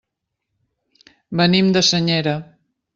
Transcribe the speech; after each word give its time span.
Venim 1.43 1.71
de 1.77 1.87
Senyera. 1.93 2.39